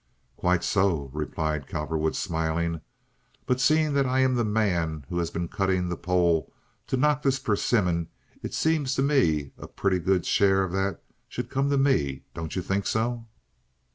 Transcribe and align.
"Quite 0.35 0.63
so," 0.63 1.11
replied 1.13 1.67
Cowperwood, 1.67 2.15
smiling, 2.15 2.81
"but, 3.45 3.59
seeing 3.61 3.93
that 3.93 4.07
I 4.07 4.21
am 4.21 4.33
the 4.33 4.43
man 4.43 5.05
who 5.09 5.19
has 5.19 5.29
been 5.29 5.47
cutting 5.47 5.87
the 5.89 5.95
pole 5.95 6.51
to 6.87 6.97
knock 6.97 7.21
this 7.21 7.37
persimmon 7.37 8.07
it 8.41 8.55
seems 8.55 8.95
to 8.95 9.03
me 9.03 9.51
that 9.57 9.63
a 9.63 9.67
pretty 9.67 9.99
good 9.99 10.25
share 10.25 10.63
of 10.63 10.71
that 10.71 11.03
should 11.29 11.51
come 11.51 11.69
to 11.69 11.77
me; 11.77 12.23
don't 12.33 12.55
you 12.55 12.63
think 12.63 12.87
so?" 12.87 13.27